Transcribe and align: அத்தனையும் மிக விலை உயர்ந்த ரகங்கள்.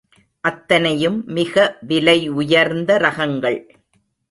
அத்தனையும் 0.41 1.23
மிக 1.27 1.77
விலை 1.81 2.29
உயர்ந்த 2.29 2.97
ரகங்கள். 2.97 3.59